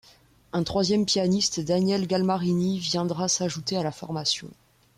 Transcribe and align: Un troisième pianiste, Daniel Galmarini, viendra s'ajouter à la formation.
Un 0.51 0.63
troisième 0.63 1.05
pianiste, 1.05 1.59
Daniel 1.59 2.07
Galmarini, 2.07 2.79
viendra 2.79 3.27
s'ajouter 3.27 3.77
à 3.77 3.83
la 3.83 3.91
formation. 3.91 4.49